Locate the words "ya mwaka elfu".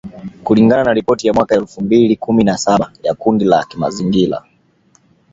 1.27-1.81